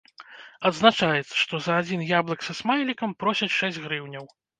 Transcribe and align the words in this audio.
Адзначаецца, 0.69 1.35
што 1.41 1.59
за 1.65 1.75
адзін 1.81 2.01
яблык 2.19 2.39
са 2.47 2.53
смайлікам 2.61 3.13
просяць 3.21 3.51
шэсць 3.59 3.79
грыўняў. 3.85 4.25